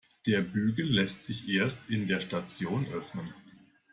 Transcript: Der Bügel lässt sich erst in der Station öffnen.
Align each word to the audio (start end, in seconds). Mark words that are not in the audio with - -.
Der 0.25 0.41
Bügel 0.41 0.87
lässt 0.87 1.25
sich 1.25 1.47
erst 1.47 1.87
in 1.91 2.07
der 2.07 2.21
Station 2.21 2.87
öffnen. 2.87 3.29